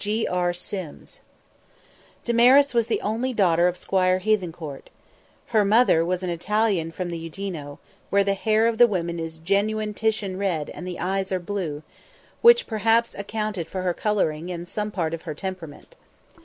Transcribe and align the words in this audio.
G. 0.03 0.25
R. 0.27 0.51
SIMS. 0.51 1.19
Damaris 2.25 2.73
was 2.73 2.87
the 2.87 2.99
only 3.01 3.35
daughter 3.35 3.67
of 3.67 3.77
Squire 3.77 4.17
Hethencourt. 4.19 4.89
Her 5.49 5.63
mother 5.63 6.03
was 6.03 6.23
an 6.23 6.31
Italian 6.31 6.89
from 6.89 7.11
the 7.11 7.29
Udino, 7.29 7.77
where 8.09 8.23
the 8.23 8.33
hair 8.33 8.65
of 8.65 8.79
the 8.79 8.87
women 8.87 9.19
is 9.19 9.37
genuine 9.37 9.93
Titian 9.93 10.39
red 10.39 10.71
and 10.71 10.87
the 10.87 10.99
eyes 10.99 11.31
are 11.31 11.39
blue; 11.39 11.83
which 12.41 12.65
perhaps 12.65 13.13
accounted 13.13 13.67
for 13.67 13.83
her 13.83 13.93
colouring 13.93 14.49
and 14.51 14.67
some 14.67 14.89
part 14.89 15.13
of 15.13 15.21
her 15.21 15.35
temperament. 15.35 15.95